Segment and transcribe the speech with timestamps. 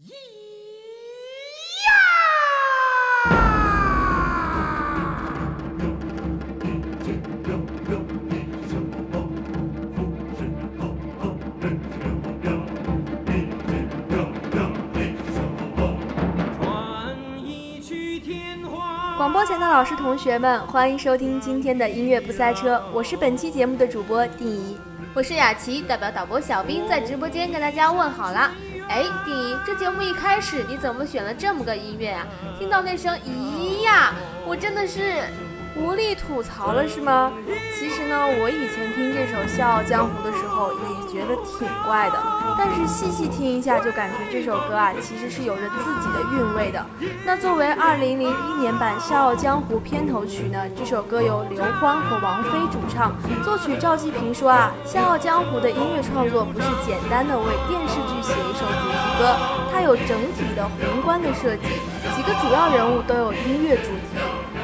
[0.00, 0.08] 广
[19.30, 24.78] 播前的老师、同学们，欢迎收听今天的音乐不塞车，我是本期节目的主播丁怡，
[25.12, 28.50] 我是雅琪，代表导播小兵在直播间跟大家问好啦。
[28.90, 32.26] 哎，丁一，这节目一开始你怎么选了这么个音乐啊？
[32.58, 34.12] 听到那声咦呀，
[34.44, 35.22] 我真的是。
[35.76, 37.32] 无力吐槽了是吗？
[37.78, 42.18] 其实呢，我以前听这首《笑傲江湖》的时候也觉得挺怪的，
[42.58, 46.84] 但是细细听一下，就感觉这首歌啊，其实是有着自己的韵味的。
[47.24, 59.36] 那作为2001年版《笑傲江湖》片头曲呢，这首歌由刘欢和王菲主唱，作曲赵季平说啊，《笑傲江湖》的音乐创作不是简单的为电视剧写一首主题歌，
[59.72, 61.68] 它有整体的宏观的设计，
[62.14, 64.20] 几个主要人物都有音乐主题。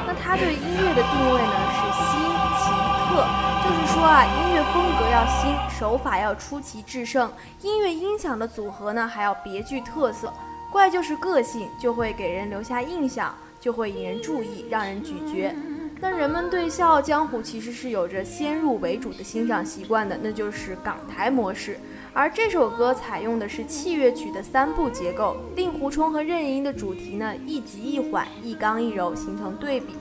[0.07, 2.15] 那他对音乐的定位呢是新
[2.55, 2.70] 奇
[3.11, 3.27] 特，
[3.65, 7.31] 就是说啊，音乐风格要新，手法要出奇制胜，
[7.63, 10.33] 音乐音响的组合呢还要别具特色。
[10.71, 15.55] 怪就是个性，就会给人留下印象，就会引人注意，让人咀嚼。
[15.98, 21.81] 那人们对《笑傲江湖》其实是有着先入为主的欣赏习惯的，那就是港台模式。
[22.13, 29.95] 而这首歌采用的是器乐曲的三部结构，令狐冲和任盈盈的主题呢一急一缓，一刚一柔，形成对比。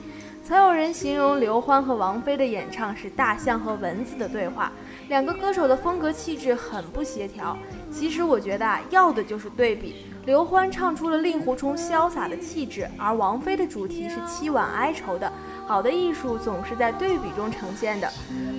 [0.46, 4.70] 曾有人形容刘欢和王菲的演唱是大象和蚊子的对话，
[5.08, 7.58] 两个歌手的风格气质很不协调。
[7.90, 10.06] 其实我觉得啊，要的就是对比。
[10.24, 15.32] 刘欢唱出了令狐冲潇洒的气质，而王菲的主题是凄婉哀愁的。
[15.66, 18.08] 好的艺术总是在对比中呈现的。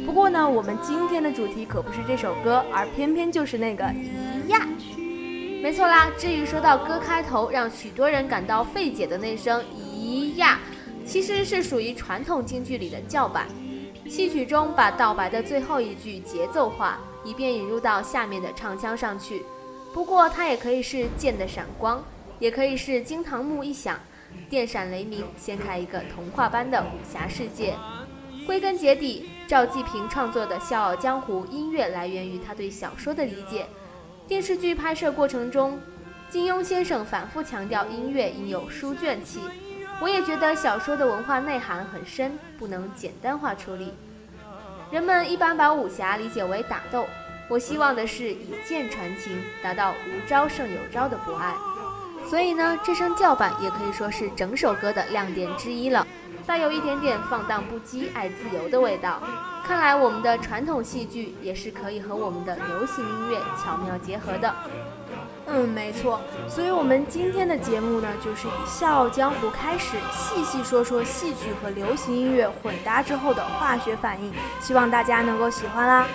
[0.05, 4.67] 不过呢，我们今天的主题可不是这首歌，而偏偏就是那个咿呀。
[5.63, 10.59] 没错啦，至于说到歌开头让许多人感到费解的那声咿呀，
[11.07, 13.47] 其实是属于传统京剧里的叫板。
[14.07, 19.43] 戏曲中把道白的最后一句节奏化，以便引入到下面的唱腔上去。
[19.93, 22.03] 不过它也可以是剑的闪光，
[22.39, 23.97] 也可以是惊堂木一响。
[24.49, 27.73] 电闪雷鸣，掀开一个童话般的武侠世界。
[28.45, 33.65] 归根结底，赵季平创作的《笑傲江湖》音乐来源于他对小说的理解。
[34.27, 35.79] 电视剧拍摄过程中，
[36.29, 39.39] 金庸先生反复强调音乐应有书卷气。
[39.99, 43.93] 我也觉得小说的文化内涵很深，不能简单化处理。
[44.91, 47.07] 人们一般把武侠理解为打斗，
[47.49, 51.53] 我希望的是以剑传情，达到无招胜有招的博爱。
[52.29, 56.05] 所以呢，这声叫板也可以说是整首歌的亮点之一了，
[56.47, 59.21] 带有一点点放荡不羁、爱自由的味道。
[59.65, 64.55] 看来我们的传统戏剧也是可以和我们的流行音乐巧妙结合的。
[65.45, 66.21] 嗯，没错。
[66.47, 76.07] 所以我们今天的节目呢，就是以《笑傲江湖》开始，细细说说戏曲和流行音乐混搭之后的化学反应，希望大家能够喜欢啦。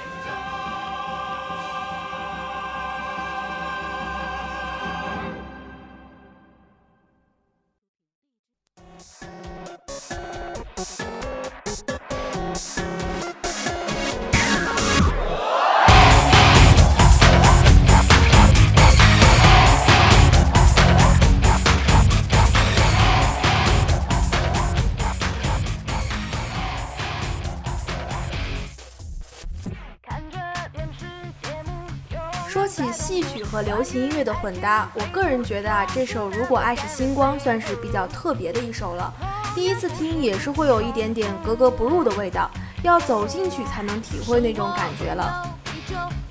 [33.98, 39.12] 音乐的混搭，我个人觉得啊，这首《如果爱是星光》算是比较特别的一首了。
[39.54, 42.50] 第一次听也是会有一点点格格不入的味道，
[42.82, 45.48] 要走进去才能体会那种感觉了。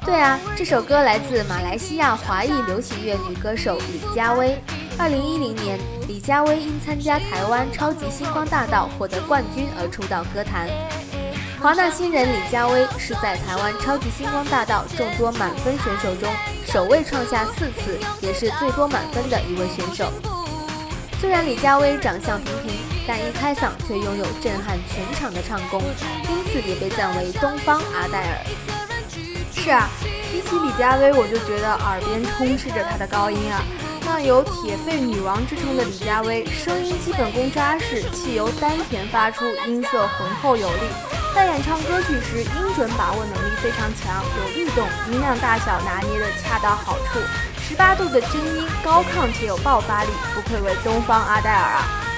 [0.03, 4.57] 对啊，这首歌来自马来西亚华裔流行乐女歌手李佳薇。
[4.97, 10.67] 二零一零年，李佳薇因参加台湾超级星光大道获得冠军而出道歌坛。
[11.61, 16.27] 华纳新人李佳薇是在台湾超级星光大道众多满分选手中
[16.71, 20.09] 首位创下四次，也是最多满分的一位选手。
[21.19, 25.81] 虽然李佳薇长相平平，但一开嗓却拥有震撼全场的唱功，
[26.29, 28.37] 因此也被赞为东方阿黛尔。
[29.53, 29.89] 是啊，
[30.31, 33.61] 提起李佳薇，我就觉得耳边充斥着她的高音啊。
[34.05, 41.20] 那有“铁肺女王”之称的李佳薇，声音基本功扎实，气由丹田发出，音色浑厚有力。
[41.33, 47.19] 在演唱歌曲时，音准把握能力非常强，有律动，音量大小拿捏的恰到好处，
[47.61, 52.10] 十八度的真音，高亢且有爆发力，不愧为东方阿黛尔啊！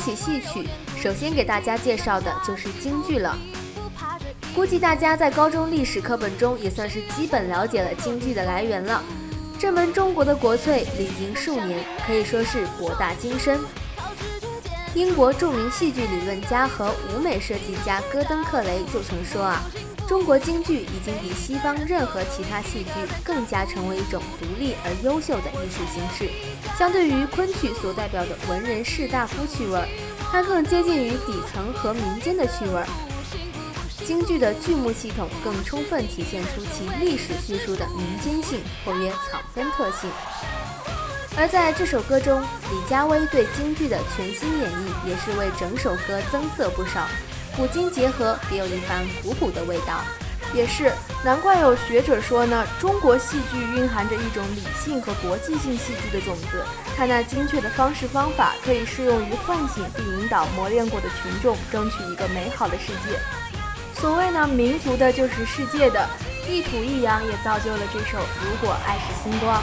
[0.00, 0.66] 起戏曲，
[1.00, 3.36] 首先给大家介绍的就是京剧了。
[4.54, 9.02] 估计大家在高中历史课本中也算是基本了解了京剧的来源了。
[9.58, 13.60] 这门中国的国粹历经数年，可以说是博大精深。
[14.94, 19.62] 英国著名戏剧理论家和舞美设计家戈登·克雷就曾说啊。
[20.10, 22.90] 中国京剧已经比西方任何其他戏剧
[23.22, 26.28] 更加成为一种独立而优秀的艺术形式。
[26.76, 29.80] 相对于昆曲所代表的文人士大夫趣味，
[30.32, 32.82] 它更接近于底层和民间的趣味。
[34.04, 40.10] 京剧的剧目系统更充分体现出其历史叙述的民间性或曰草根特性。
[41.36, 47.06] 而在这首歌中，李佳薇对京剧的全新演绎，也是为整首歌增色不少。
[47.56, 50.00] 古今结合，别有一番古朴的味道。
[50.52, 50.92] 也是
[51.24, 56.64] 难怪有学者说呢，中国戏剧蕴含着一种理性和国际性戏剧的种子。
[56.96, 63.18] 它那精确的方式方法，可以适用于唤醒并引导磨练过的群众，争取一个美好的世界。
[63.94, 66.08] 所谓呢，民族的就是世界的，
[66.48, 69.62] 一土一洋也造就了这首《如果爱是星光》。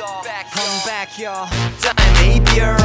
[0.00, 1.48] ，I'm back yo，
[1.78, 2.78] 在没边儿。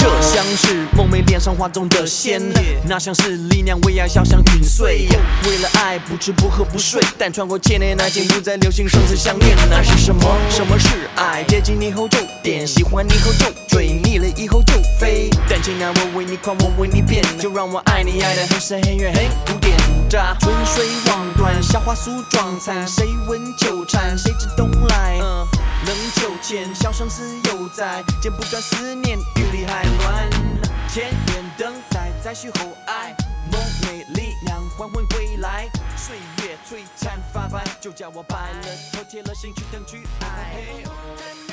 [0.00, 2.40] 这像是梦寐脸上画中的仙，
[2.86, 5.08] 那像是力量为爱，小像陨碎。
[5.46, 9.56] 为了爱不吃不喝不睡，但穿过千年，爱情不再流行生死相恋。
[9.70, 10.22] 那是什么？
[10.50, 11.44] 什么是爱？
[11.44, 15.30] 接近你后就点，喜欢你后就追，腻了以后就飞。
[15.80, 19.76] 我为你狂，我为你变，就让我爱你爱得很深很远很古典。
[20.40, 24.16] 春水望断，夏花素妆残，谁闻秋蝉？
[24.18, 25.18] 谁知冬来？
[25.18, 30.30] 冷秋千，小相思犹在，剪不断思念，雨里还乱。
[30.88, 33.14] 千年等待，再续后爱，
[33.52, 35.68] 梦寐力量缓缓归来。
[35.96, 41.47] 岁月璀璨发白，就叫我白了头，铁了心去等去爱。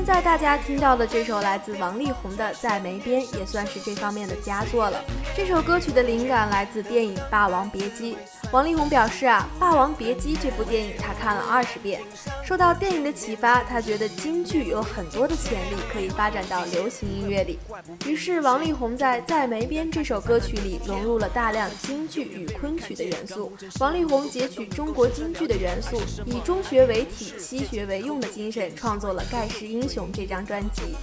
[0.00, 4.98] 现在大家听到的这首来自王力宏的《在梅边》，也算是这方面的佳作了。
[5.36, 8.14] 这首歌曲的灵感来自电影《霸王别姬》。
[8.50, 12.00] 王力宏表示啊，《霸王别姬》这部电影他看了二十遍。
[12.42, 17.58] 受到电影的启发，他觉得京剧有很多的潜力可以发展到流行音乐里。
[18.06, 23.52] 于是，王力宏在《在梅边》这首歌曲里融入了大量京剧与昆曲的元素。
[23.78, 29.80] 王力宏截取中国京剧的元素，以中学为体、西学为用的精神，创作了盖世音。
[29.80, 30.94] 英雄这张专辑，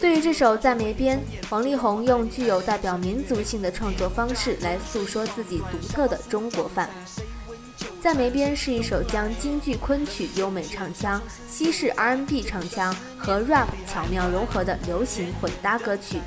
[0.00, 1.18] 对于这首《在梅边》，
[1.50, 6.88] 王力宏用具有代表民族性的创作方式来诉说自己独特的中国范。
[8.02, 16.18] 《在梅边》是一首将京剧昆曲优美唱腔、西式 R&B 唱腔和 rap 巧妙融合的流行混搭歌曲。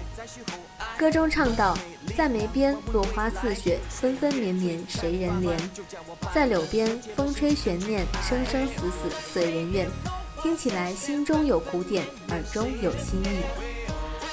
[0.96, 1.76] 歌中唱道
[2.16, 5.58] ：“在梅边，落花似雪，纷纷绵绵，谁人怜？
[6.32, 9.88] 在柳边，风吹悬念，生生死死，随人愿。”
[10.44, 13.40] 听起来心中有古典，耳中有新意。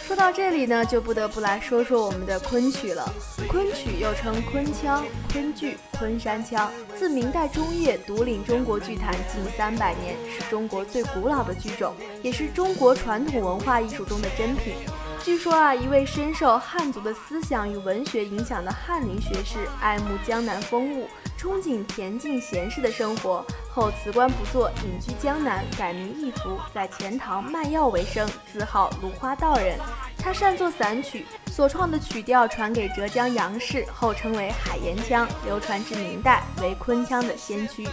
[0.05, 3.09] 说到这里呢，就不得不来说说我们的昆曲了。
[3.49, 14.75] 昆曲又称昆腔、昆剧、昆山腔，自明代中叶独领中国剧坛近三百年，是中国最古老的剧种，也是中国传统文化艺术中的珍品。
[15.23, 21.07] 据说啊，一位深受汉族的思想与文学影响的翰林学士，爱慕江南风物。
[21.39, 29.79] 憧憬恬静闲适的生活后，辞官不做，隐居江南，改名易福，在钱塘卖药为生，自号芦花道人。
[30.19, 37.89] 他善作散曲，所创的曲调传给浙江杨氏，后称为海盐腔，流传至明代，为昆腔的先驱。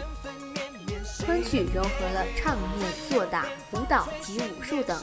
[1.25, 4.99] 昆曲融合了唱念、做打、舞蹈及武术等，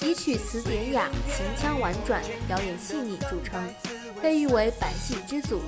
[0.00, 3.60] 以曲词典雅、行腔婉转、表演细腻著称，
[4.20, 5.62] 被誉为百戏之祖。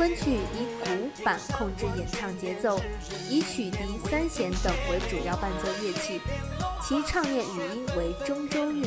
[0.00, 2.80] 昆曲以鼓板控制演唱节奏，
[3.28, 6.18] 以曲笛、三弦等为主要伴奏乐器，
[6.82, 8.84] 其唱念语音为中州韵。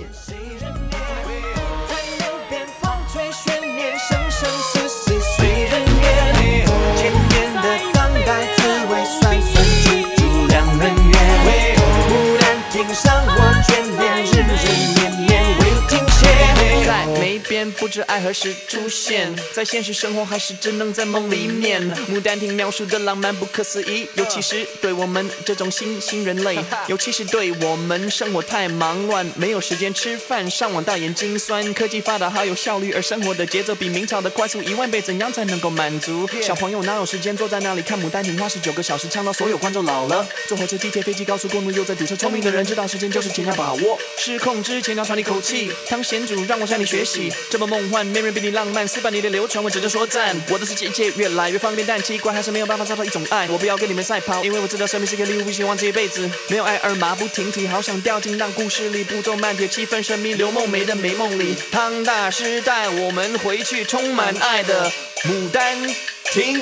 [17.64, 21.82] 边，不知爱何时出现，在现实生活还是只能在梦里面。
[22.12, 31.74] 牡丹亭描述的浪漫不可思议，尤其是对我们这种新新人类， 尤其是对我们生活太忙乱，没有时间吃饭，上网大眼睛酸。
[31.74, 36.28] 科技发达好有效率，而生活的节奏比明朝的快速一万倍，怎样才能够满足？
[36.42, 38.38] 小朋友哪有时间坐在那里看牡丹亭？
[38.38, 40.28] 花十九个小时唱到所有观众老了。
[40.48, 44.00] 坐火车、地铁、飞机、高速公路又在堵车，聪明的人知道时间就是尽量把握。
[44.18, 48.88] 失控之前要喘一口气，当贤主让我向你学习，这么梦幻，没人比你浪漫。
[48.88, 50.36] 四百年的流传，我只能说赞。
[50.50, 53.48] 我的世界一切越来越方便，但奇怪还是没有办法找到一种爱。
[53.48, 57.68] 我不要跟你们赛跑，因为我知道生命是个礼物，不希望这一辈子没有爱而马不停蹄。
[57.68, 61.56] 好想掉进那故事里步骤慢点，气氛神秘，刘梦梅的美梦里。
[61.72, 64.92] 汤大师带我们回去充满爱的
[65.26, 65.78] 牡丹
[66.32, 66.60] 亭。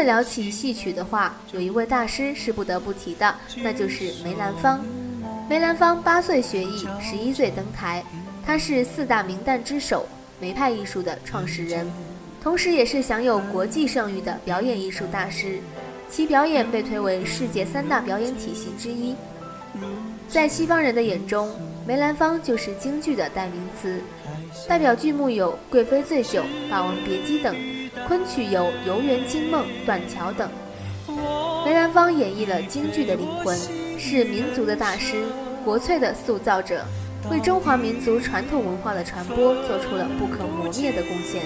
[0.00, 4.82] 的聊起戏曲的话，有一位大师是不得不提的，那就是梅兰芳。
[5.46, 8.02] 梅兰芳八岁学艺，十一岁登台。
[8.42, 10.08] 他是四大名旦之首，
[10.40, 11.86] 梅派艺术的创始人，
[12.42, 15.58] 同时也是享有国际盛誉的表演艺术大师。
[16.08, 19.14] 其表演被推为世界三大表演体系之一。
[20.30, 21.50] 在西方人的眼中，
[21.86, 24.00] 梅兰芳就是京剧的代名词，
[24.66, 27.54] 代表剧目有《贵妃醉酒》《霸王别姬》等，
[28.10, 30.50] 昆曲有《游园惊梦》《断桥》等。
[31.64, 33.56] 梅兰芳演绎了京剧的灵魂，
[33.96, 35.22] 是民族的大师，
[35.64, 36.84] 国粹的塑造者，
[37.30, 41.42] 为中华民族传统文化的传播做出了不可磨灭的贡献。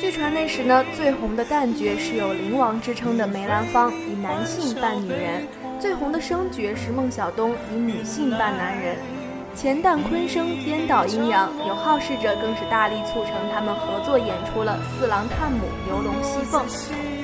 [0.00, 5.48] 据传那时呢，最红的旦角是有灵王之称的梅兰芳，以男性扮女人；
[5.80, 8.94] 最红的生角是孟小冬，以女性扮男人。
[9.54, 15.58] 前旦昆生颠倒阴阳，有好事者更是大力促成他们合作演出了《四郎探母》
[15.90, 16.66] 《游龙戏凤》。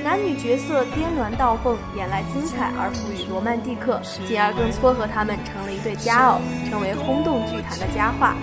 [0.03, 8.35] 男女角色颠鸾倒凤，演来精彩而富于罗曼蒂克，进而更撮合他们成了一对佳偶，成为轰动剧坛的佳话。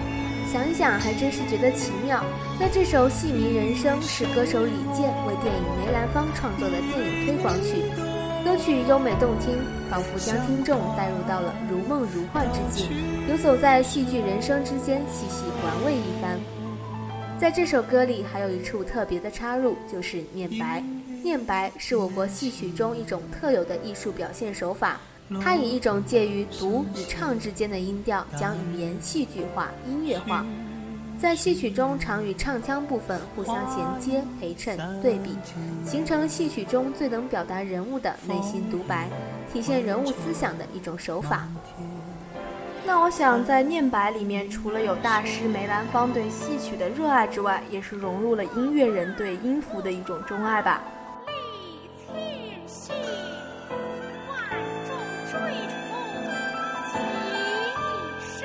[0.53, 2.23] 想一想，还真是觉得奇妙。
[2.61, 7.83] 那这首《戏迷人生》是歌手李健为电影《梅兰芳》创作的电影推广曲，
[8.47, 9.59] 歌曲优美动听，
[9.91, 12.89] 仿佛将听众带入到了如梦如幻之境，
[13.29, 16.39] 游走在戏剧人生之间，细细玩味一番。
[17.41, 20.81] 在这首歌里，还有一处特别的插入，就是念白。
[21.25, 25.01] 念白是我国戏曲中一种特有的艺术表现手法，
[25.43, 30.47] 它以一种介于读与唱之间的音调，将语言戏剧化、音乐化。
[31.19, 35.37] 在戏曲中常与唱腔部分互相衔接、陪衬、对比，
[35.85, 39.09] 形成戏曲中最能表达人物的内心独白，
[39.53, 41.49] 体现人物思想的一种手法。
[42.85, 50.83] 那我想，在念白里面，除了有大师梅兰芳对戏曲的热爱之外，也是融入了音乐人对音符的一种钟爱吧。
[54.29, 54.39] 万
[54.87, 54.95] 众
[55.33, 55.41] 追
[56.93, 56.95] 逐，即
[58.39, 58.45] 是。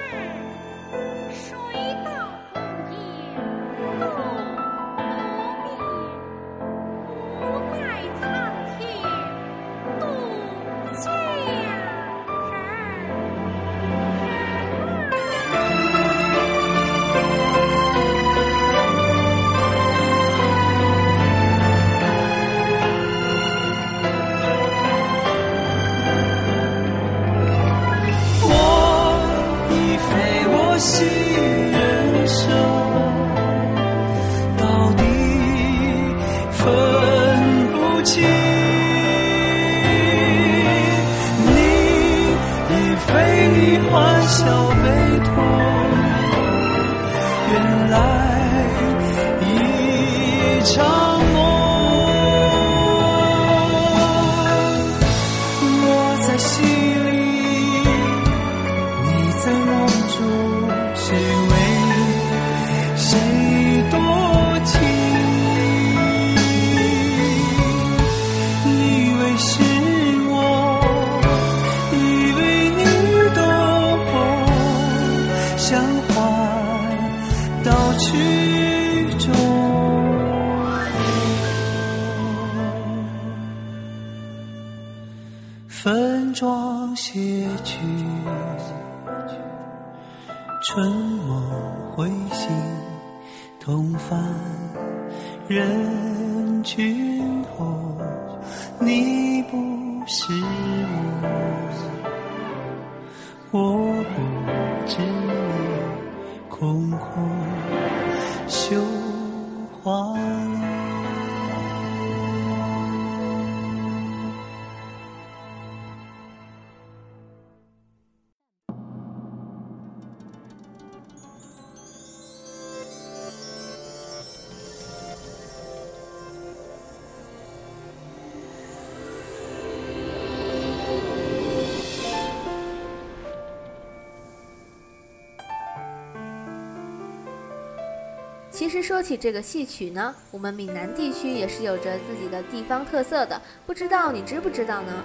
[138.62, 145.04] 其实说起这个戏曲呢，我们闽南地区也是有着自己的地方特色的，不知道你知不知道呢？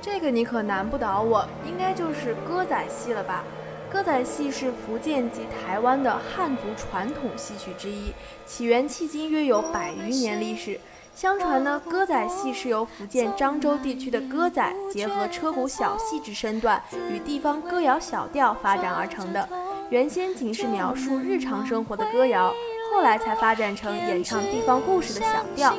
[0.00, 3.42] 这个你可难不倒我，应该就是歌仔戏了吧？
[3.90, 8.12] 歌仔戏是福建及台湾的汉族传统戏曲之一，
[8.46, 10.78] 起源迄今约有百余年历史。
[11.12, 19.48] 相传呢，歌仔戏是由福建漳州地区的歌仔结合车鼓小戏之身段与地方歌谣小调发展而成的。
[19.90, 22.52] 原先仅是描述日常生活的歌谣，
[22.92, 25.74] 后来才发展成演唱地方故事的小调。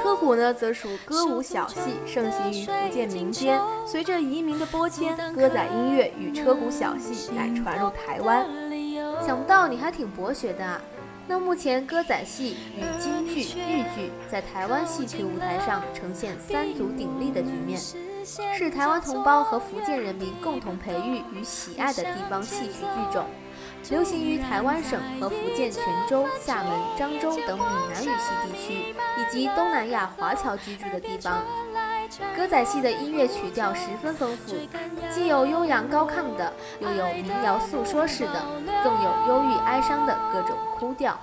[0.00, 3.60] 车鼓呢，则属歌舞小戏，盛行于福建民间。
[3.84, 8.46] 随着移民的拨迁，歌仔音乐与车鼓小戏乃传入台湾。
[9.26, 10.80] 想不到你还挺博学的啊！
[11.26, 17.78] 那目前歌仔戏与京剧、豫剧在台湾戏曲舞台上呈现三足鼎立的局面。
[18.56, 23.24] 是台湾同胞和福建人民共同培育与喜爱的地方戏曲剧种。
[23.90, 31.42] 流行于台湾省和福建泉州、厦门、漳州等闽南语系地区，以及东南亚华侨居住的地方。
[32.36, 34.54] 歌仔戏的音乐曲调十分丰富，
[35.10, 38.42] 既有悠扬高亢的，又有民谣诉说式的，
[38.84, 41.18] 更有忧郁哀伤的各种哭调。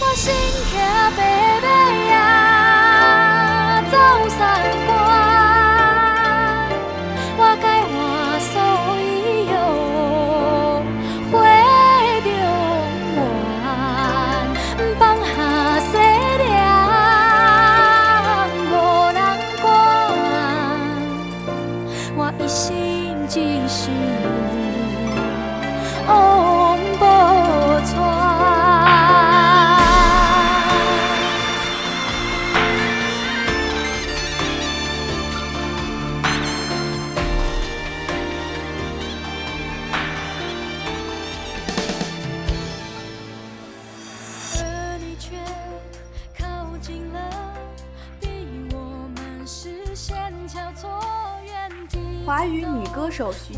[0.00, 0.32] 我心
[0.74, 0.82] 白
[1.16, 1.41] 马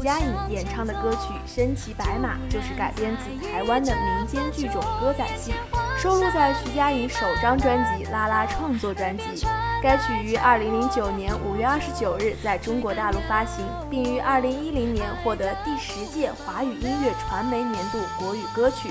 [0.05, 5.55] 徐佳莹演唱的歌曲《身骑白马》就是改编自台湾的民间剧种歌仔戏，
[5.97, 9.47] 收录在徐佳莹首张专辑《拉拉》创作专辑。
[9.83, 18.91] 该曲于2009年5月29日在中国大陆发行，并于2010年获得第十届华语音乐传媒年度国语歌曲。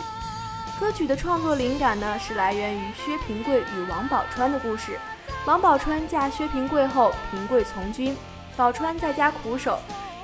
[0.79, 4.97] 歌曲的创作灵感呢，是来源于薛平贵与王宝钏的故事。
[5.45, 8.17] 王宝钏嫁薛平贵后，平贵从军。
[8.55, 9.79] 宝钏在家苦守，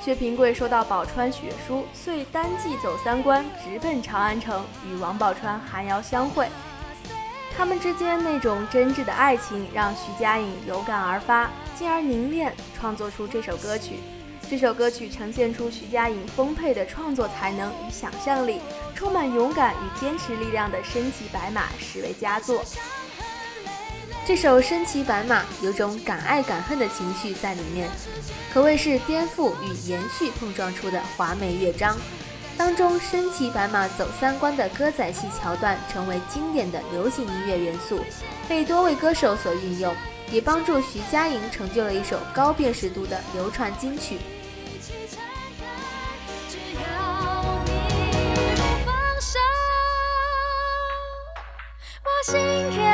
[0.09, 6.47] 薛平贵收到宝钏血书，遂单骑走三关，直奔长安城，与王宝钏寒窑相会。
[7.55, 13.99] 他们之间那种真挚的爱情，让徐佳莹有感而发，进而凝练创作出这首歌曲。
[14.49, 18.61] 这首歌曲呈现出徐佳莹丰沛的创作才能与想象力，
[18.95, 22.63] 充满勇敢与坚持力量的身骑白马，实为佳作。
[24.25, 27.89] 这首身骑白马有种敢爱敢恨的情绪在里面，
[28.53, 31.97] 可谓是颠覆与延续碰撞出的华美乐章。
[32.55, 38.05] 当中身骑白马走三关的歌仔戏桥段成为经典的流行音乐元素，
[38.47, 39.95] 被多位歌手所运用，
[40.29, 44.19] 也帮助徐佳莹成就了一首高辨识度的流传金曲。
[46.47, 47.71] 只要你。
[52.03, 52.88] 我心。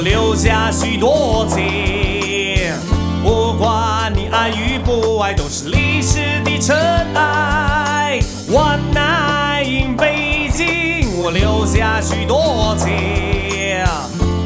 [0.00, 2.72] 留下许多情。
[3.22, 6.76] 不管你爱与不爱，都是历史的尘
[7.14, 8.20] 埃。
[8.50, 12.86] One night in 北京，我留下许多情。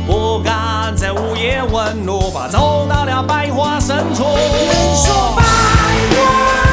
[0.06, 4.24] 不敢在午夜问路，吧，走到了百花深处。
[4.24, 5.42] 人说百
[6.16, 6.71] 花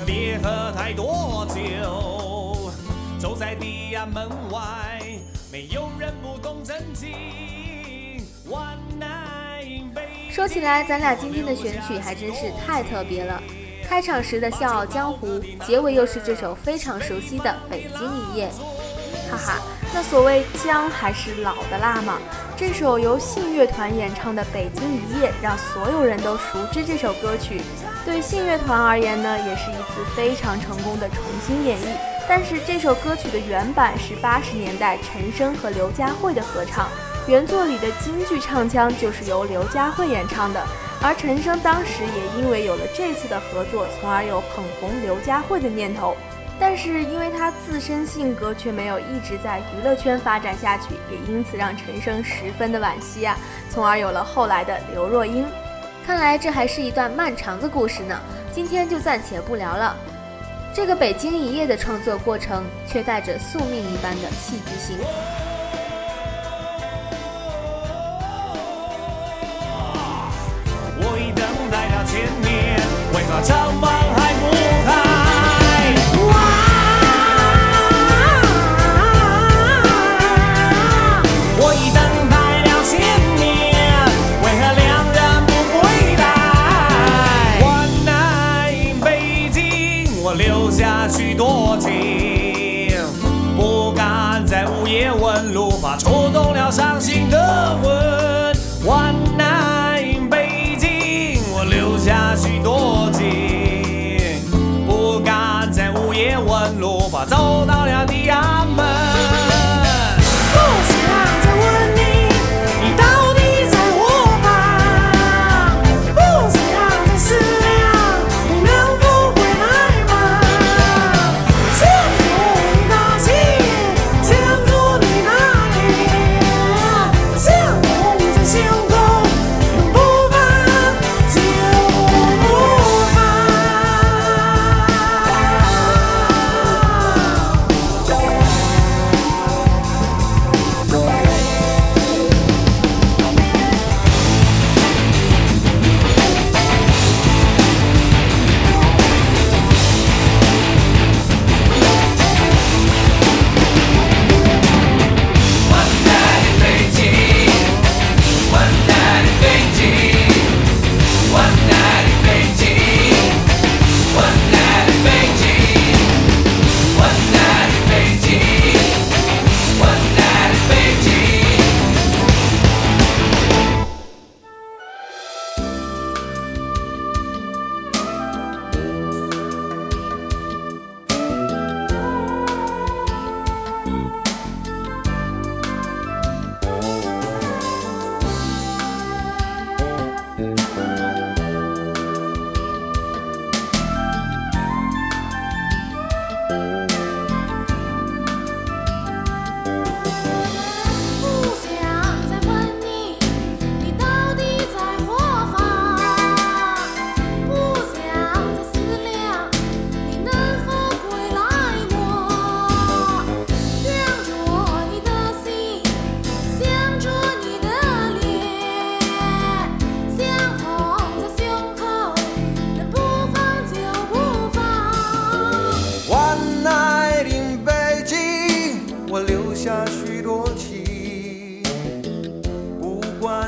[0.00, 2.70] 别喝太多酒。
[3.18, 5.00] 走在地安门外，
[5.50, 7.08] 没有人不懂真情。
[10.30, 13.42] 说起来，咱俩今天的选曲还真是太特别了。
[13.84, 15.26] 开场时的《笑傲江湖》，
[15.66, 18.48] 结尾又是这首非常熟悉的《北京一夜》。
[19.30, 19.58] 哈哈，
[19.92, 22.18] 那所谓姜还是老的辣嘛。
[22.58, 27.62] 这首由信乐团演唱的《北京一夜》，让所有人都熟知这首歌曲。
[28.04, 31.82] 对信乐团而言呢，也是一次非常成功的重新演绎。
[32.28, 36.88] 但是这首歌曲的原版是八十年代陈升和刘佳慧的合唱，
[37.28, 40.60] 原作里的京剧唱腔就是由刘佳慧演唱的。
[41.00, 46.16] 而陈升当时也因为有了这次的合作，从而有捧红刘佳慧的念头。
[46.60, 53.36] 但是因为他自身性格却没有一直在娱乐圈发展下去，也因此让陈升十分的惋惜啊，
[53.70, 55.46] 从而有了后来的刘若英。
[56.04, 58.18] 看来这还是一段漫长的故事呢，
[58.52, 59.96] 今天就暂且不聊了。
[60.74, 64.98] 这个《北京一夜》的创作过程却带着宿命一般的戏剧性。
[71.00, 72.78] 我已等待了千年，
[73.14, 74.07] 为何长梦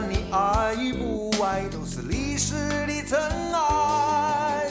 [0.09, 2.55] 你爱与不爱，都是历史
[2.87, 3.19] 的尘
[3.53, 4.69] 埃。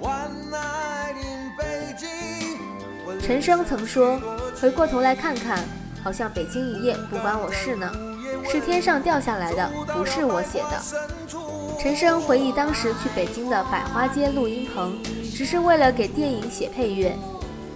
[0.00, 4.20] One night in 北京，陈升曾说
[4.60, 5.64] ：“回过头来看看，
[6.02, 7.90] 好像北京一夜不关我事呢，
[8.44, 10.82] 是天上掉下来的，不是我写的。”
[11.80, 14.98] 陈升回忆当时去北京的百花街录音棚，
[15.34, 17.16] 只是为了给电影写配乐。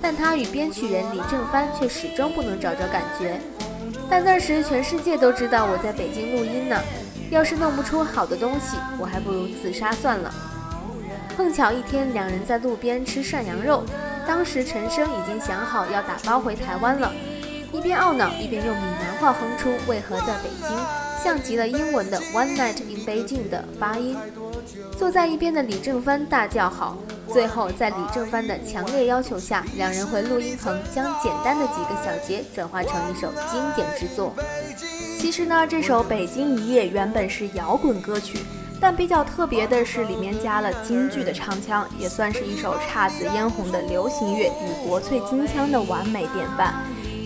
[0.03, 3.39] 但他与编曲人李正帆却始终不能找着感觉。
[4.11, 6.77] 但那时全世界都知道我在北京录音呢，
[7.31, 10.35] 要是弄不出好的东西，我还不如自杀算了。
[11.37, 13.85] 碰巧一天，两人在路边吃涮羊肉，
[14.27, 17.13] 当时陈升已经想好要打包回台湾了，
[17.73, 20.77] 一边懊恼，一边用闽南话哼出“为何在北京”，
[21.23, 24.19] 像极了英文的 “One Night in Beijing” 的发音。
[24.99, 26.99] 坐在一边的李正帆大叫好。
[27.33, 34.35] 最后，在李正帆的强烈要求下，两人回录音棚，将简单的几个小节转化成一首经典之作。
[35.19, 38.39] 其实呢，这首《北京一夜》原本是摇滚歌曲，
[38.81, 46.75] 但比较特别的是，里面加了京剧的唱腔，也算是一首姹紫嫣红的流行乐与国粹京腔的完美典范。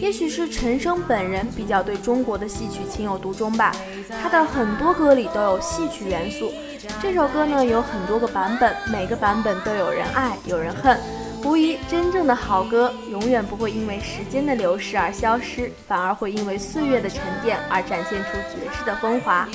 [0.00, 3.72] 也许是陈升本人比较对中国的戏曲情有独钟吧，
[4.20, 6.52] 他的很多歌里都有戏曲元素。
[7.00, 10.98] 这首歌呢有很多个版本，每个版本都有人爱，有人恨。
[11.44, 19.46] 无疑，真正的好歌永远不会因为时间的流逝而消失，反而会因为岁月的沉淀而展现出绝世的风华。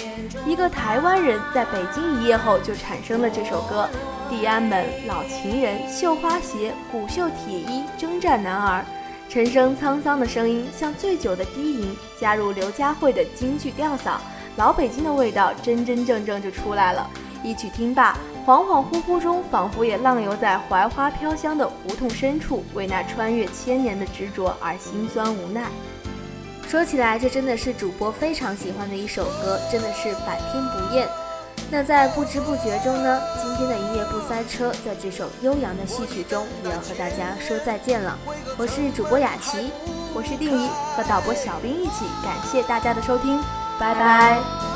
[0.46, 3.90] 一个台湾人在北京一夜后就产生了这首歌，
[4.30, 8.82] 《地安门》《老情人》《绣花鞋》《古绣铁衣》《征战男儿》。
[9.28, 14.18] 陈升沧桑的声音像醉酒的低吟，加入刘佳慧的京剧调嗓。
[14.58, 17.10] 老北京的味道真真正正就出来了。
[17.44, 25.66] 一曲听罢，恍恍惚惚中，仿佛也浪游在槐花飘香的胡同深处，为那穿越千年的执着而心酸无奈。
[26.68, 31.08] 说起来，这真的是主播非常喜欢的一首歌，真的是百听不厌。
[31.72, 38.18] 那在不知不觉中呢，今天的音乐不塞车，在这首悠扬的戏曲中，也要和大家说再见了。
[38.58, 39.72] 我是主播雅琪，
[40.14, 43.40] 我是定怡，和导播小兵一起，感谢大家的收听。
[43.80, 44.69] 拜拜。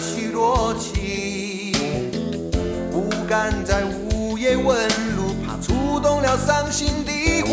[0.00, 1.72] 许多情，
[2.90, 4.76] 不敢在午夜问
[5.16, 7.52] 路，怕触动了伤心的魂。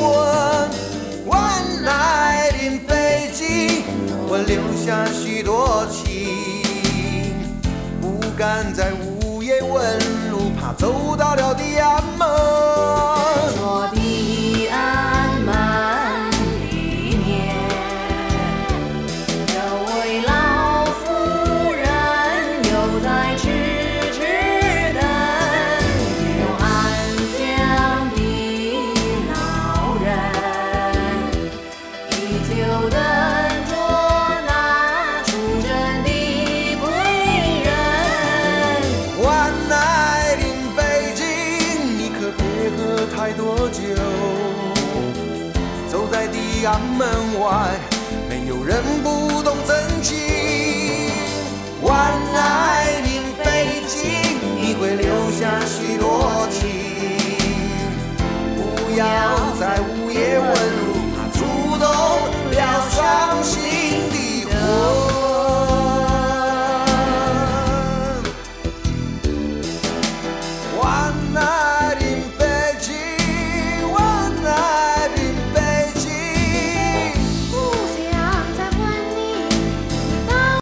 [1.28, 1.42] 万
[1.86, 3.84] 爱临北京，
[4.28, 7.34] 我留下许多情。
[8.02, 10.00] 不敢在午夜问
[10.32, 13.19] 路，怕走到了地安门。
[47.40, 47.80] 外，
[48.28, 50.18] 没有人不懂真情。
[51.82, 54.02] 万爱临北京，
[54.62, 56.68] 你会留下许多情。
[58.58, 59.39] 不要。